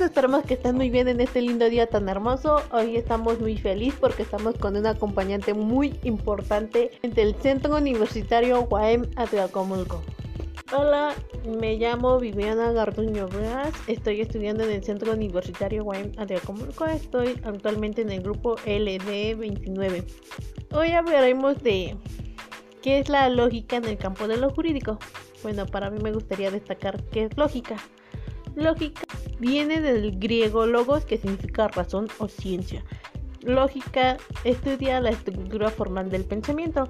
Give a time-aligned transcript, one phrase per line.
[0.00, 2.62] esperamos que estén muy bien en este lindo día tan hermoso.
[2.70, 9.10] Hoy estamos muy felices porque estamos con un acompañante muy importante del Centro Universitario Guaem
[9.16, 10.02] Atlacomulco.
[10.74, 11.14] Hola,
[11.58, 18.00] me llamo Viviana Garduño Bras, estoy estudiando en el Centro Universitario Guaem Atlacomulco, estoy actualmente
[18.00, 20.04] en el grupo LD29.
[20.72, 21.96] Hoy hablaremos de
[22.80, 24.98] qué es la lógica en el campo de lo jurídico.
[25.42, 27.76] Bueno, para mí me gustaría destacar qué es lógica.
[28.54, 29.02] Lógica
[29.42, 32.84] viene del griego logos que significa razón o ciencia.
[33.42, 36.88] Lógica estudia la estructura formal del pensamiento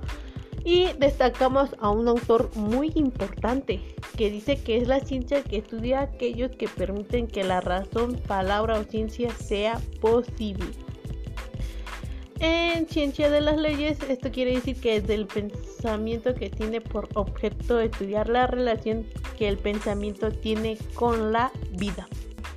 [0.63, 3.81] y destacamos a un autor muy importante
[4.19, 8.79] que dice que es la ciencia que estudia aquellos que permiten que la razón, palabra
[8.79, 10.67] o ciencia sea posible.
[12.39, 17.09] En ciencia de las leyes, esto quiere decir que es del pensamiento que tiene por
[17.15, 19.07] objeto estudiar la relación
[19.39, 22.07] que el pensamiento tiene con la vida.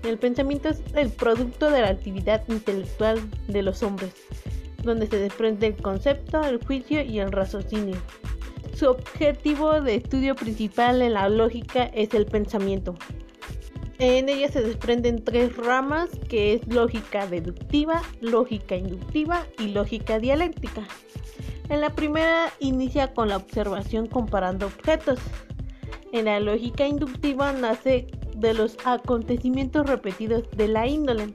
[0.06, 4.14] El pensamiento es el producto de la actividad intelectual de los hombres,
[4.84, 7.96] donde se desprende el concepto, el juicio y el raciocinio.
[8.76, 12.94] Su objetivo de estudio principal en la lógica es el pensamiento.
[13.98, 20.84] En ella se desprenden tres ramas que es lógica deductiva, lógica inductiva y lógica dialéctica.
[21.70, 25.18] En la primera inicia con la observación comparando objetos.
[26.12, 28.06] En la lógica inductiva nace
[28.36, 31.34] de los acontecimientos repetidos de la índole.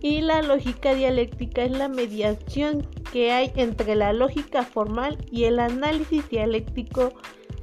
[0.00, 5.58] Y la lógica dialéctica es la mediación que hay entre la lógica formal y el
[5.58, 7.12] análisis dialéctico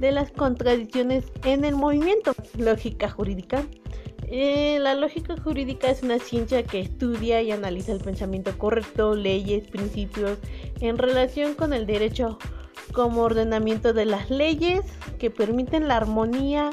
[0.00, 2.34] de las contradicciones en el movimiento.
[2.58, 3.64] Lógica jurídica
[4.28, 9.68] eh, la lógica jurídica es una ciencia que estudia y analiza el pensamiento correcto, leyes,
[9.68, 10.38] principios
[10.80, 12.38] en relación con el derecho
[12.92, 14.80] como ordenamiento de las leyes
[15.20, 16.70] que permiten la armonía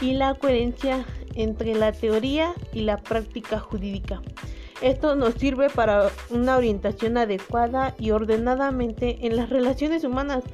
[0.00, 4.22] y la coherencia entre la teoría y la práctica jurídica.
[4.80, 10.44] Esto nos sirve para una orientación adecuada y ordenadamente en las relaciones humanas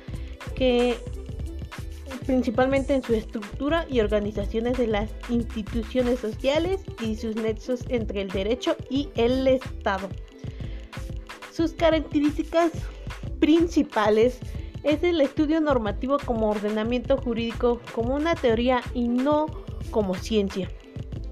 [0.54, 0.96] que
[2.26, 8.28] principalmente en su estructura y organizaciones de las instituciones sociales y sus nexos entre el
[8.28, 10.08] derecho y el Estado.
[11.52, 12.70] Sus características
[13.40, 14.38] principales
[14.82, 19.46] es el estudio normativo como ordenamiento jurídico, como una teoría y no
[19.90, 20.68] como ciencia.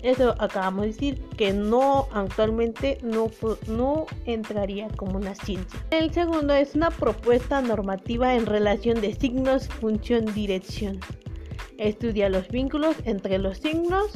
[0.03, 3.31] Eso acabamos de decir que no actualmente no,
[3.67, 5.85] no entraría como una ciencia.
[5.91, 11.01] El segundo es una propuesta normativa en relación de signos, función, dirección.
[11.79, 14.13] Estudia los vínculos entre los signos,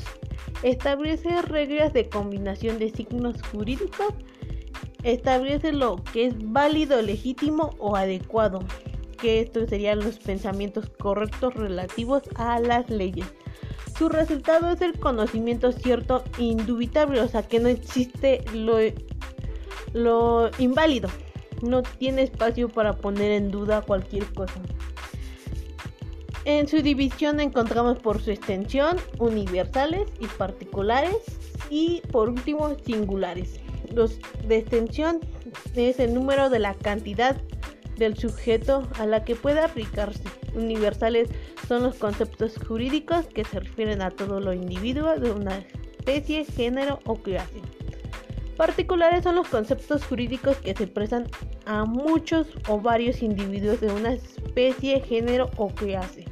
[0.62, 4.14] establece reglas de combinación de signos jurídicos,
[5.02, 8.60] establece lo que es válido, legítimo o adecuado,
[9.20, 13.26] que estos serían los pensamientos correctos relativos a las leyes
[14.02, 18.78] su resultado es el conocimiento cierto e indubitable, o sea que no existe lo,
[19.92, 21.08] lo inválido,
[21.62, 24.60] no tiene espacio para poner en duda cualquier cosa.
[26.44, 31.14] En su división encontramos por su extensión universales y particulares
[31.70, 33.60] y por último singulares.
[33.94, 35.20] Los de extensión
[35.76, 37.36] es el número de la cantidad
[38.02, 40.24] del sujeto a la que puede aplicarse.
[40.54, 41.28] Universales
[41.68, 46.98] son los conceptos jurídicos que se refieren a todo lo individuo de una especie, género
[47.04, 47.62] o clase.
[48.56, 51.28] Particulares son los conceptos jurídicos que se expresan
[51.64, 56.24] a muchos o varios individuos de una especie, género o clase.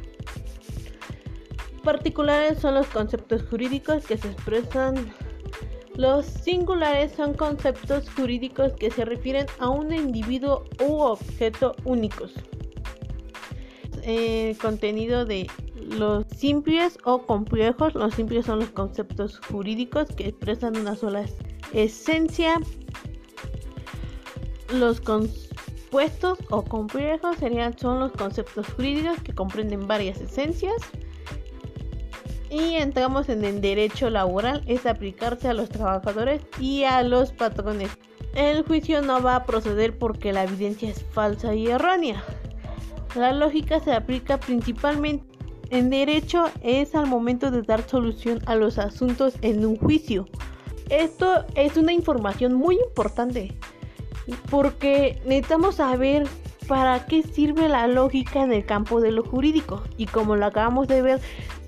[1.85, 5.13] Particulares son los conceptos jurídicos que se expresan
[5.97, 12.33] los singulares son conceptos jurídicos que se refieren a un individuo u objeto únicos.
[14.03, 15.47] El contenido de
[15.91, 17.95] los simples o complejos.
[17.95, 21.25] Los simples son los conceptos jurídicos que expresan una sola
[21.73, 22.61] esencia.
[24.73, 30.77] Los compuestos o complejos serían son los conceptos jurídicos que comprenden varias esencias.
[32.51, 37.91] Y entramos en el derecho laboral, es aplicarse a los trabajadores y a los patrones.
[38.35, 42.23] El juicio no va a proceder porque la evidencia es falsa y errónea.
[43.15, 45.31] La lógica se aplica principalmente
[45.71, 50.27] en derecho es al momento de dar solución a los asuntos en un juicio.
[50.89, 53.57] Esto es una información muy importante
[54.51, 56.27] porque necesitamos saber
[56.67, 60.89] para qué sirve la lógica en el campo de lo jurídico y como lo acabamos
[60.89, 61.21] de ver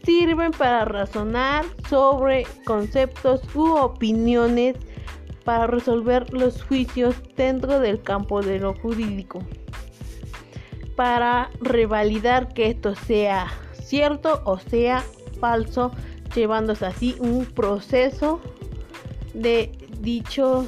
[0.05, 4.77] sirven para razonar sobre conceptos u opiniones
[5.45, 9.41] para resolver los juicios dentro del campo de lo jurídico.
[10.97, 15.05] Para revalidar que esto sea cierto o sea
[15.41, 15.93] falso,
[16.35, 18.41] llevándose así un proceso
[19.35, 20.67] de dicho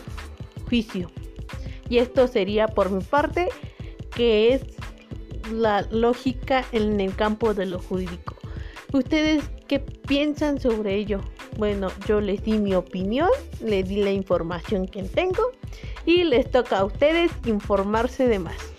[0.69, 1.11] juicio.
[1.89, 3.49] Y esto sería por mi parte,
[4.15, 4.63] que es
[5.53, 8.34] la lógica en el campo de lo jurídico.
[8.95, 11.21] ¿Ustedes qué piensan sobre ello?
[11.57, 13.29] Bueno, yo les di mi opinión,
[13.61, 15.51] les di la información que tengo
[16.07, 18.74] y les toca a ustedes informarse de más.